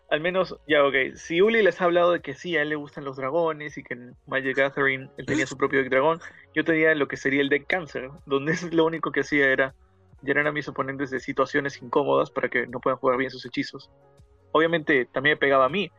[0.09, 1.15] al menos, ya, ok.
[1.15, 3.83] Si Uli les ha hablado de que sí, a él le gustan los dragones y
[3.83, 6.19] que en Magic Gathering él tenía su propio deck dragón,
[6.55, 9.75] yo tenía lo que sería el deck Cancer, donde lo único que hacía era
[10.23, 13.89] llenar a mis oponentes de situaciones incómodas para que no puedan jugar bien sus hechizos.
[14.51, 15.89] Obviamente también me pegaba a mí,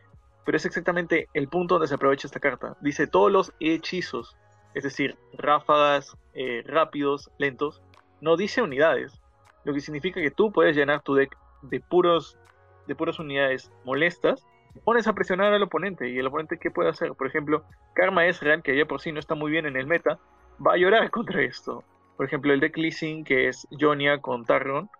[0.44, 2.76] pero es exactamente el punto donde se aprovecha esta carta.
[2.80, 4.36] Dice todos los hechizos,
[4.74, 7.82] es decir, ráfagas, eh, rápidos, lentos,
[8.20, 9.20] no dice unidades,
[9.64, 12.38] lo que significa que tú puedes llenar tu deck de puros
[12.86, 14.46] de puras unidades molestas,
[14.84, 18.62] pones a presionar al oponente y el oponente qué puede hacer, por ejemplo, Karma Ezreal,
[18.62, 20.18] que ya por sí no está muy bien en el meta,
[20.64, 21.84] va a llorar contra esto.
[22.16, 24.90] Por ejemplo, el deck Leasing, que es Jonia con Targon,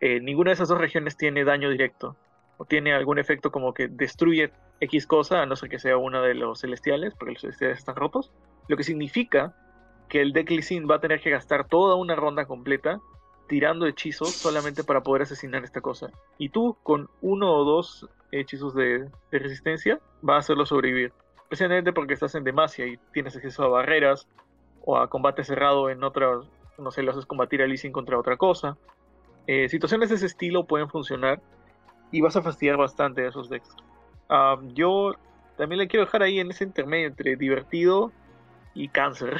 [0.00, 2.16] eh, ninguna de esas dos regiones tiene daño directo
[2.56, 6.22] o tiene algún efecto como que destruye X cosa, a no ser que sea una
[6.22, 8.30] de los celestiales, porque los celestiales están rotos,
[8.68, 9.54] lo que significa
[10.08, 13.00] que el deck Leasing va a tener que gastar toda una ronda completa
[13.48, 16.10] tirando hechizos solamente para poder asesinar esta cosa.
[16.36, 21.12] Y tú, con uno o dos hechizos de, resistencia, vas a hacerlo sobrevivir.
[21.42, 24.28] Especialmente porque estás en Demacia y tienes acceso a barreras
[24.84, 28.18] o a combate cerrado en otras, no sé, lo haces combatir a Lee Sin contra
[28.18, 28.76] otra cosa.
[29.46, 31.40] Eh, situaciones de ese estilo pueden funcionar
[32.12, 33.74] y vas a fastidiar bastante a esos decks.
[34.74, 35.14] Yo
[35.56, 38.12] también le quiero dejar ahí en ese intermedio entre divertido
[38.74, 39.36] y cáncer.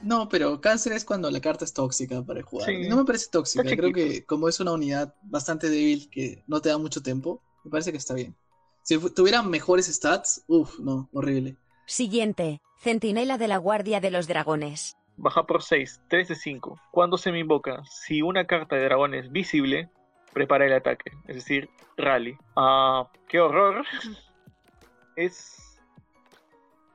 [0.00, 2.66] No, pero cáncer es cuando la carta es tóxica para jugar.
[2.66, 2.88] Sí.
[2.88, 6.70] No me parece tóxica, creo que como es una unidad bastante débil que no te
[6.70, 8.34] da mucho tiempo, me parece que está bien.
[8.82, 11.56] Si fu- tuviera mejores stats, uff, no, horrible.
[11.86, 12.60] Siguiente.
[12.80, 14.96] Centinela de la Guardia de los Dragones.
[15.16, 16.80] Baja por 6, 3 de 5.
[16.90, 19.88] Cuando se me invoca, si una carta de dragón es visible,
[20.32, 22.36] prepara el ataque, es decir, rally.
[22.56, 23.84] Ah, qué horror.
[25.16, 25.58] es.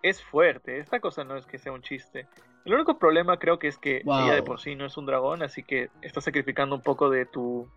[0.04, 0.80] Es fuerte.
[0.80, 2.28] Esta cosa no es que sea un chiste.
[2.66, 4.26] El único problema creo que es que Wow.
[4.26, 7.26] ella de por sí no es un dragón, así que está sacrificando un poco de
[7.26, 7.68] tu.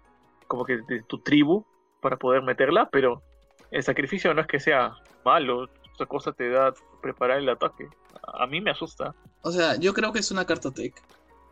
[0.46, 1.64] como que de tu tribu
[2.00, 3.22] para poder meterla, pero
[3.70, 4.94] el sacrificio no es que sea
[5.24, 5.68] malo.
[5.92, 7.88] Esta cosa te da preparar el ataque.
[8.34, 9.14] A mí me asusta.
[9.42, 10.94] O sea, yo creo que es una carta tech.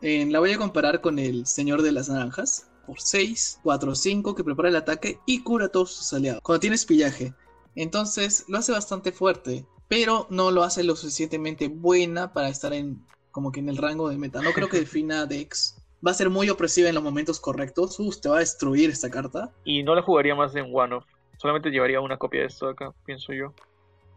[0.03, 2.71] Eh, la voy a comparar con el Señor de las Naranjas.
[2.89, 6.41] Por 6, 4, 5 que prepara el ataque y cura a todos sus aliados.
[6.41, 7.35] Cuando tienes pillaje.
[7.75, 9.67] Entonces lo hace bastante fuerte.
[9.89, 14.09] Pero no lo hace lo suficientemente buena para estar en como que en el rango
[14.09, 14.41] de meta.
[14.41, 15.77] No creo que defina Dex.
[16.07, 18.01] Va a ser muy opresiva en los momentos correctos.
[18.01, 19.53] Uf, te va a destruir esta carta.
[19.65, 21.05] Y no la jugaría más en one-off.
[21.37, 23.53] Solamente llevaría una copia de esto de acá, pienso yo.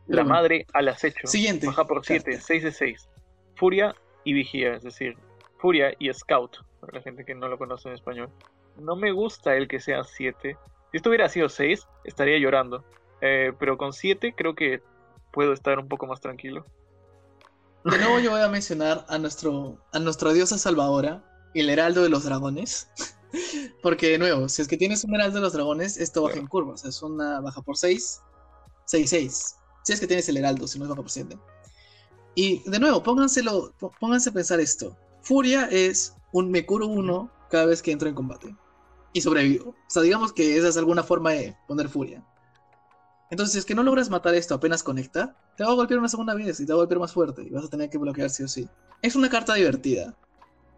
[0.07, 1.27] La madre al acecho.
[1.27, 1.67] Siguiente.
[1.67, 2.45] Baja por 7, carta.
[2.47, 3.09] 6 de 6.
[3.55, 5.15] Furia y Vigía, es decir,
[5.59, 8.29] Furia y Scout, para la gente que no lo conoce en español.
[8.77, 10.57] No me gusta el que sea 7.
[10.91, 12.83] Si esto hubiera sido 6, estaría llorando.
[13.21, 14.81] Eh, pero con 7 creo que
[15.31, 16.65] puedo estar un poco más tranquilo.
[17.83, 22.09] De nuevo yo voy a mencionar a nuestro a nuestra diosa salvadora, el heraldo de
[22.09, 22.89] los dragones.
[23.81, 26.47] Porque de nuevo, si es que tienes un heraldo de los dragones, esto baja en
[26.47, 26.73] curva.
[26.73, 28.21] O sea, es una baja por 6,
[28.85, 29.55] 6, 6.
[29.83, 31.37] Si es que tienes el heraldo, si no es baja por 7.
[32.35, 34.95] Y de nuevo, pónganselo, pó- pónganse a pensar esto.
[35.21, 38.55] Furia es un me curo uno cada vez que entro en combate.
[39.13, 39.71] Y sobrevivo.
[39.71, 42.25] O sea, digamos que esa es alguna forma de poner furia.
[43.29, 46.09] Entonces, si es que no logras matar esto apenas conecta, te va a golpear una
[46.09, 48.29] segunda vez y te va a golpear más fuerte y vas a tener que bloquear
[48.29, 48.67] sí o sí.
[49.01, 50.15] Es una carta divertida.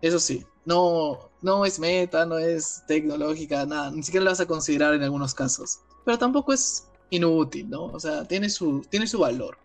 [0.02, 4.46] Eso sí, no, no es meta, no es tecnológica, nada, ni siquiera la vas a
[4.46, 5.80] considerar en algunos casos.
[6.06, 7.86] Pero tampoco es inútil, ¿no?
[7.86, 9.58] O sea, tiene su, tiene su valor.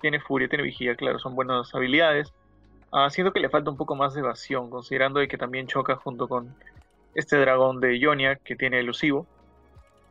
[0.00, 2.32] Tiene Furia, tiene Vigía, claro, son buenas habilidades.
[2.92, 5.96] Ah, siento que le falta un poco más de evasión, considerando de que también choca
[5.96, 6.54] junto con
[7.14, 9.26] este dragón de Ionia que tiene elusivo.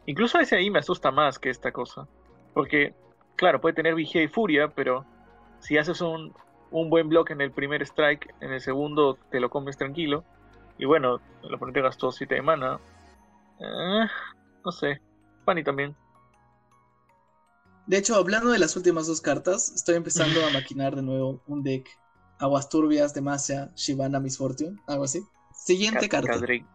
[0.06, 2.08] Incluso ese ahí me asusta más que esta cosa.
[2.54, 2.94] Porque,
[3.36, 5.06] claro, puede tener Vigía y Furia, pero
[5.60, 6.34] si haces un,
[6.72, 10.24] un buen bloque en el primer strike, en el segundo te lo comes tranquilo.
[10.78, 12.80] Y bueno, el oponente gastó 7 de mana.
[13.60, 14.08] Eh,
[14.64, 15.02] no sé.
[15.46, 15.96] Fanny también.
[17.86, 21.64] De hecho, hablando de las últimas dos cartas, estoy empezando a maquinar de nuevo un
[21.64, 21.90] deck.
[22.40, 25.20] Aguas turbias, Demacia, Shivana, Miss Fortune, algo así.
[25.54, 26.40] Siguiente Ca- carta.
[26.40, 26.66] Cadre-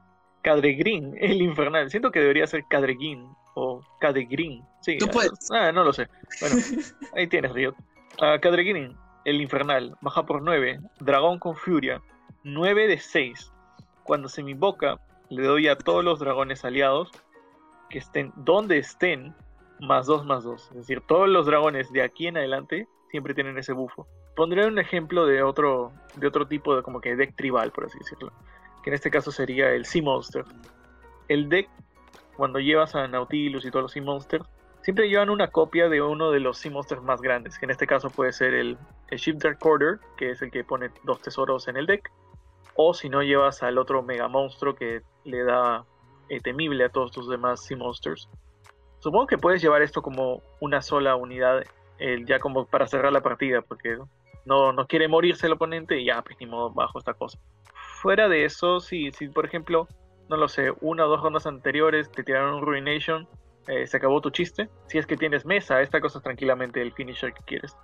[0.43, 1.91] Cadregrin, el infernal.
[1.91, 4.63] Siento que debería ser Cadreguin o Cadegrin.
[4.83, 5.51] Sí, Tú ah, puedes.
[5.51, 6.09] Ah, no lo sé.
[6.41, 6.57] Bueno,
[7.17, 7.75] ahí tienes, Riot.
[8.19, 9.97] Cadregrin, el infernal.
[10.03, 10.81] Baja por 9.
[11.01, 12.03] Dragón con furia.
[12.43, 13.53] 9 de 6.
[14.03, 15.01] Cuando se me invoca,
[15.31, 17.11] le doy a todos los dragones aliados
[17.89, 19.35] que estén donde estén,
[19.81, 20.69] más 2 más 2.
[20.73, 24.07] Es decir, todos los dragones de aquí en adelante siempre tienen ese bufo.
[24.35, 27.99] Pondré un ejemplo de otro, de otro tipo de como que deck tribal, por así
[27.99, 28.33] decirlo.
[28.83, 30.45] Que en este caso sería el Sea Monster.
[31.29, 31.69] El deck,
[32.37, 34.45] cuando llevas a Nautilus y todos los Sea Monsters,
[34.83, 37.59] siempre llevan una copia de uno de los Sea Monsters más grandes.
[37.59, 38.77] Que en este caso puede ser el,
[39.11, 42.11] el Ship Dark Order, que es el que pone dos tesoros en el deck.
[42.75, 45.85] O si no, llevas al otro Mega Monstruo que le da
[46.29, 48.29] eh, temible a todos tus demás Sea Monsters.
[48.99, 51.63] Supongo que puedes llevar esto como una sola unidad,
[51.99, 53.99] eh, ya como para cerrar la partida, porque
[54.45, 57.39] no, no quiere morirse el oponente y ya, pues ni modo, bajo esta cosa.
[58.03, 59.89] Fuera de eso, si, si por ejemplo,
[60.29, 63.29] no lo sé, una o dos rondas anteriores te tiraron un Ruination,
[63.67, 64.69] eh, se acabó tu chiste.
[64.89, 67.77] Si es que tienes mesa, esta cosa es tranquilamente el finisher que quieres.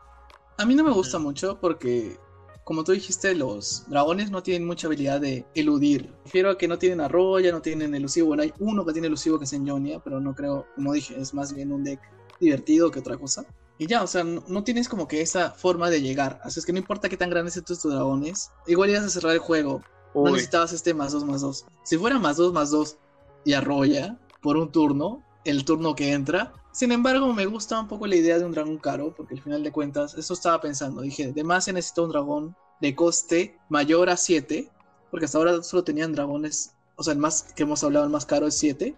[0.58, 2.18] A mí no me gusta mucho porque,
[2.64, 6.12] como tú dijiste, los dragones no tienen mucha habilidad de eludir.
[6.22, 8.28] Prefiero a que no tienen arroya, no tienen elusivo.
[8.28, 11.18] Bueno, hay uno que tiene elusivo que es en Ionia, pero no creo, como dije,
[11.18, 12.00] es más bien un deck
[12.38, 13.46] divertido que otra cosa.
[13.80, 16.38] Y ya, o sea, no, no tienes como que esa forma de llegar.
[16.44, 19.32] Así es que no importa qué tan grandes sean tus dragones, igual ibas a cerrar
[19.32, 19.82] el juego.
[20.14, 21.64] No Uy, necesitabas este más 2 más 2.
[21.82, 22.98] Si fuera más 2 más 2
[23.46, 26.52] y arroya por un turno, el turno que entra.
[26.72, 29.62] Sin embargo, me gusta un poco la idea de un dragón caro, porque al final
[29.62, 31.00] de cuentas, eso estaba pensando.
[31.00, 34.70] Dije, de más se necesita un dragón de coste mayor a 7,
[35.10, 38.26] porque hasta ahora solo tenían dragones, o sea, el más que hemos hablado, el más
[38.26, 38.94] caro es 7.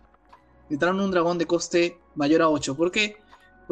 [0.65, 2.75] Necesitaron un dragón de coste mayor a 8.
[2.75, 3.22] ¿Por qué?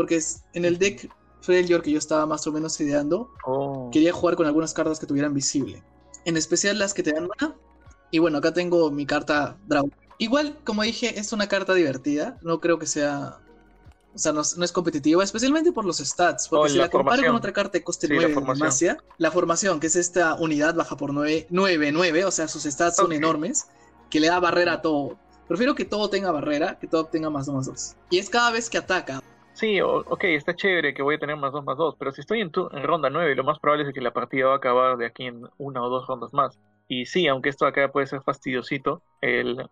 [0.00, 1.10] Porque es- en el deck
[1.42, 5.04] Freljord que yo estaba más o menos ideando, oh, quería jugar con algunas cartas que
[5.04, 5.82] tuvieran visible.
[6.24, 7.54] En especial las que te dan mana.
[8.10, 9.92] Y bueno, acá tengo mi carta Dragón.
[10.16, 12.38] Igual, como dije, es una carta divertida.
[12.40, 13.40] No creo que sea.
[14.14, 16.48] O sea, no, es- no es competitiva, especialmente por los stats.
[16.48, 18.34] Porque Oh, si la la comparo con otra carta de coste Sí, la 9 de
[18.34, 18.54] formación.
[18.56, 22.24] Diplomacia, la formación, que es esta unidad, baja por 9, 9, 9.
[22.24, 23.12] O sea, sus stats son Ok.
[23.12, 23.66] enormes.
[24.08, 25.18] Que le da barrera a todo.
[25.46, 27.96] Prefiero que todo tenga barrera, que todo tenga más 2 más 2.
[28.08, 29.22] Y es cada vez que ataca.
[29.60, 32.40] Sí, ok, está chévere que voy a tener más 2 más 2, pero si estoy
[32.40, 34.96] en, tu- en ronda 9, lo más probable es que la partida va a acabar
[34.96, 36.58] de aquí en una o dos rondas más.
[36.88, 39.68] Y sí, aunque esto acá puede ser fastidiosito, el,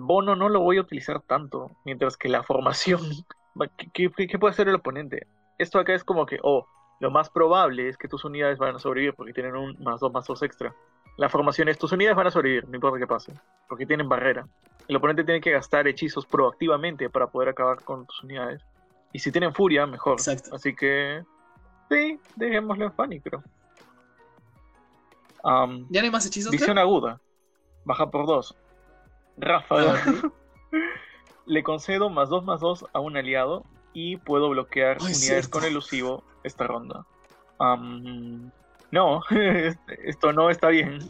[0.00, 3.00] bono no lo voy a utilizar tanto, mientras que la formación,
[3.60, 5.28] va- ¿qué, qué- qué puede hacer el oponente?
[5.58, 6.66] Esto acá es como que, oh,
[6.98, 10.12] lo más probable es que tus unidades van a sobrevivir porque tienen un más 2
[10.12, 10.74] más 2 extra.
[11.18, 13.32] La formación es, tus unidades van a sobrevivir, no importa qué pase,
[13.68, 14.48] porque tienen barrera.
[14.88, 18.60] El oponente tiene que gastar hechizos proactivamente para poder acabar con tus unidades.
[19.12, 20.14] Y si tienen furia, mejor.
[20.14, 20.54] Exacto.
[20.54, 21.24] Así que.
[21.90, 23.42] Sí, dejémoslo en Fanny, creo.
[25.42, 26.52] ¿Ya no hay más hechizos?
[26.52, 27.20] visión aguda.
[27.84, 28.56] Baja por 2.
[29.38, 30.00] Ráfaga.
[31.46, 33.64] Le concedo más 2 más 2 a un aliado.
[33.92, 35.50] Y puedo bloquear Ay, unidades cierto.
[35.50, 37.04] con elusivo esta ronda.
[38.92, 39.22] No,
[40.04, 41.00] esto no está bien.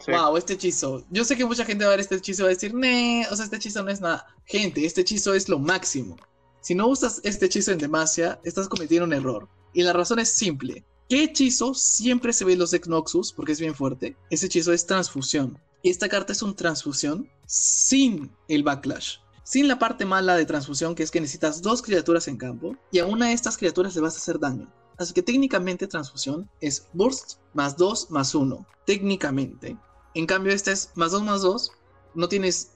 [0.00, 0.12] Sí.
[0.12, 1.02] Wow, este hechizo.
[1.10, 3.26] Yo sé que mucha gente va a ver este hechizo y va a decir, nee,
[3.30, 4.26] o sea, este hechizo no es nada.
[4.44, 6.16] Gente, este hechizo es lo máximo.
[6.60, 9.48] Si no usas este hechizo en demasia, estás cometiendo un error.
[9.72, 10.84] Y la razón es simple.
[11.08, 13.32] ¿Qué hechizo siempre se ve en los deck Noxus?
[13.32, 14.16] Porque es bien fuerte.
[14.30, 15.58] Ese hechizo es transfusión.
[15.82, 19.18] Y esta carta es un transfusión sin el backlash.
[19.44, 22.76] Sin la parte mala de transfusión, que es que necesitas dos criaturas en campo.
[22.92, 24.70] Y a una de estas criaturas le vas a hacer daño.
[24.98, 28.66] Así que técnicamente transfusión es burst más 2 más 1.
[28.84, 29.78] Técnicamente.
[30.14, 31.72] En cambio, esta es más 2 más 2.
[32.14, 32.72] No tienes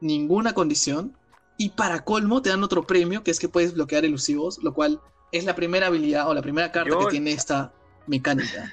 [0.00, 1.16] ninguna condición.
[1.62, 5.00] Y para colmo te dan otro premio, que es que puedes bloquear elusivos, lo cual
[5.30, 7.72] es la primera habilidad o la primera carta Yo- que tiene esta
[8.08, 8.72] mecánica.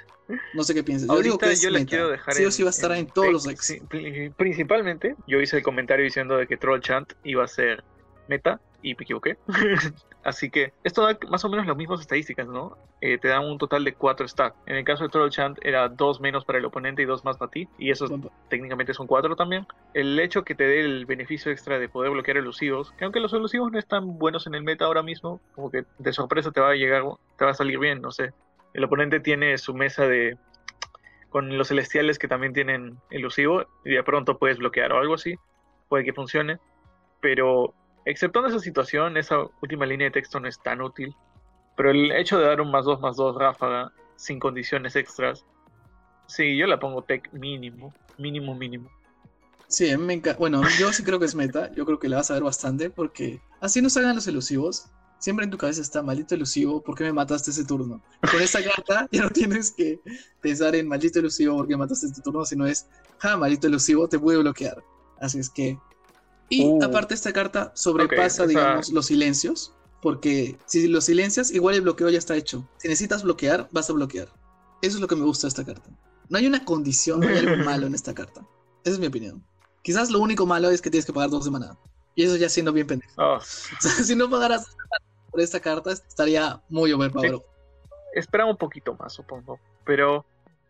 [0.55, 1.07] No sé qué piensas.
[1.07, 1.85] Yo digo que es yo meta.
[1.85, 3.47] quiero dejar sí o sí va a estar en, todos los
[3.87, 7.83] pri- principalmente, yo hice el comentario diciendo de que Troll Chant iba a ser
[8.27, 9.37] meta y me equivoqué.
[10.23, 12.77] Así que esto da más o menos las mismas estadísticas, ¿no?
[12.99, 14.55] Eh, te dan un total de 4 stats.
[14.65, 17.37] En el caso de Troll Chant era 2 menos para el oponente y 2 más
[17.37, 17.69] para ti.
[17.77, 18.05] Y eso
[18.49, 19.65] técnicamente son 4 también.
[19.93, 23.31] El hecho que te dé el beneficio extra de poder bloquear elusivos, que aunque los
[23.33, 26.71] elusivos no están buenos en el meta ahora mismo, como que de sorpresa te va
[26.71, 27.03] a llegar,
[27.37, 28.33] te va a salir bien, no sé.
[28.73, 30.37] El oponente tiene su mesa de
[31.29, 35.35] con los celestiales que también tienen elusivo y de pronto puedes bloquear o algo así,
[35.87, 36.57] puede que funcione,
[37.21, 37.73] pero
[38.05, 41.15] exceptuando esa situación, esa última línea de texto no es tan útil,
[41.75, 45.45] pero el hecho de dar un más 2 más 2 ráfaga sin condiciones extras,
[46.27, 48.89] sí, yo la pongo tech mínimo, mínimo, mínimo.
[49.69, 50.39] Sí, me encanta.
[50.39, 51.71] Bueno, yo sí creo que es meta.
[51.73, 54.87] Yo creo que la vas a ver bastante porque así no salgan los elusivos.
[55.19, 58.01] siempre en tu cabeza está maldito elusivo, ¿por qué me mataste ese turno?
[58.31, 59.99] Con esta carta ya no tienes que
[60.41, 62.45] pensar en maldito elusivo, ¿por qué mataste este turno?
[62.45, 62.87] Sino es,
[63.19, 64.83] ja, maldito elusivo, te puede bloquear.
[65.19, 65.77] Así es que.
[66.49, 66.83] Y Uh.
[66.83, 69.73] aparte, esta carta sobrepasa, esa- digamos, los silencios.
[70.01, 72.67] Porque si los silencias, igual el bloqueo ya está hecho.
[72.77, 74.29] Si necesitas bloquear, vas a bloquear.
[74.81, 75.89] Eso es lo que me gusta de esta carta.
[76.29, 78.41] No hay una condición, no hay algo malo en esta carta.
[78.85, 79.43] Esa es mi opinión.
[79.81, 81.77] Quizás lo único malo es que tienes que pagar dos de maná.
[82.15, 83.11] Y eso ya siendo bien pendejo.
[83.21, 84.67] O sea, si no pagaras
[85.31, 87.41] por esta carta, estaría muy overpowered.
[88.15, 89.59] esperaba un poquito más, supongo.
[89.85, 90.25] Pero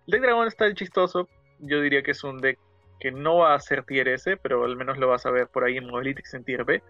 [0.07, 1.29] el deck dragón está chistoso.
[1.59, 2.57] Yo diría que es un deck
[2.99, 5.63] que no va a ser tier S, pero al menos lo vas a ver por
[5.63, 6.83] ahí en Mobilitics en tier B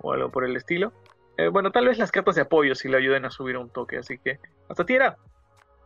[0.00, 0.92] o algo por el estilo.
[1.38, 3.98] Eh, bueno, tal vez las cartas de apoyo si le ayuden a subir un toque,
[3.98, 4.38] así que
[4.68, 5.16] hasta tier A.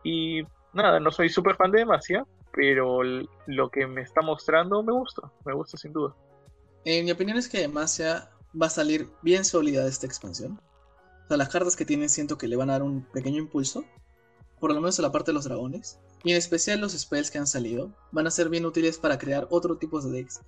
[0.03, 4.91] Y nada, no soy súper fan de Demacia, pero lo que me está mostrando me
[4.91, 6.15] gusta, me gusta sin duda.
[6.85, 8.29] Mi opinión es que Demacia
[8.59, 10.59] va a salir bien sólida esta expansión.
[11.25, 13.85] O sea, las cartas que tienen siento que le van a dar un pequeño impulso.
[14.61, 15.97] Por lo menos a la parte de los dragones.
[16.23, 17.91] Y en especial los spells que han salido.
[18.13, 20.39] Van a ser bien útiles para crear otro tipo de decks.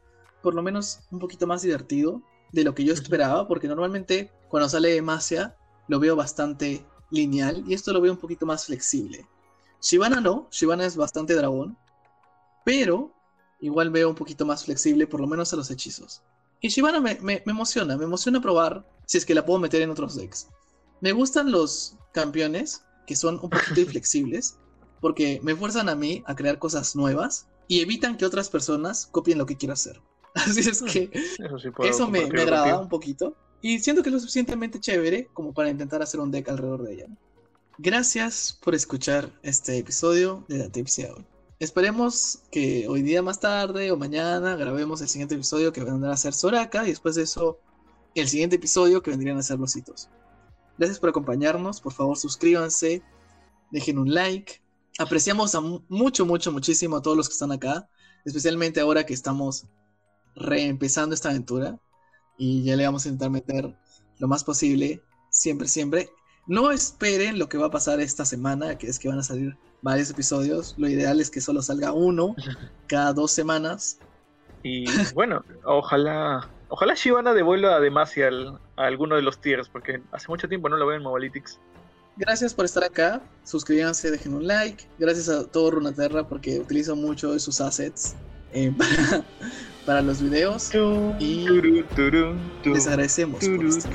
[0.42, 2.22] Por lo menos un poquito más divertido
[2.54, 3.46] de lo que yo esperaba.
[3.48, 5.58] Porque normalmente cuando sale Demacia
[5.90, 7.66] lo veo bastante lineal.
[7.68, 9.28] Y esto lo veo un poquito más flexible.
[9.82, 10.48] Shivana no.
[10.52, 11.78] Shivana es bastante dragón.
[12.64, 13.12] Pero
[13.60, 16.22] igual veo un poquito más flexible, por lo menos a los hechizos.
[16.62, 19.82] Y Shivana me, me- me emociona, me emociona probar si es que la puedo meter
[19.82, 20.48] en otros decks.
[21.02, 24.58] Me gustan los campeones que son un poquito inflexibles,
[25.02, 29.38] porque me fuerzan a mí a crear cosas nuevas y evitan que otras personas copien
[29.38, 30.02] lo que quiero hacer.
[30.34, 33.36] Así es que Eso sí eso me, me agrada un poquito.
[33.62, 36.94] Y siento que es lo suficientemente chévere como para intentar hacer un deck alrededor de
[36.94, 37.08] ella.
[37.78, 41.26] Gracias por escuchar este episodio de la Tipsy Hour.
[41.60, 46.18] Esperemos que hoy día más tarde o mañana grabemos el siguiente episodio que vendrá a
[46.18, 47.58] ser Soraka y después de eso
[48.16, 50.10] el siguiente episodio que vendrían a ser los hitos.
[50.78, 53.04] Gracias por acompañarnos, por favor suscríbanse,
[53.72, 54.62] dejen un like.
[55.00, 57.90] Apreciamos a mucho, mucho, muchísimo a todos los que están acá,
[58.26, 59.66] especialmente ahora que estamos
[60.36, 61.80] reempezando esta aventura
[62.38, 63.76] y ya le vamos a intentar meter
[64.20, 66.10] lo más posible, siempre, siempre.
[66.46, 69.58] No esperen lo que va a pasar esta semana, que es que van a salir
[69.82, 70.76] varios episodios.
[70.78, 72.36] Lo ideal es que solo salga uno
[72.88, 74.00] cada dos semanas.
[74.64, 80.02] Y bueno, ojalá ojalá Shivana devuelva a Demacia al- a alguno de los tiers, porque
[80.12, 81.60] hace mucho tiempo no lo veo en Mobalytics.
[82.18, 83.22] Gracias por estar acá.
[83.44, 84.86] Suscríbanse, dejen un like.
[85.00, 88.16] Gracias a todo Runaterra porque utilizo mucho de sus assets
[88.54, 89.24] eh, para,
[89.86, 90.70] para los videos.
[91.20, 91.46] Y
[92.66, 93.90] Les agradecemos por este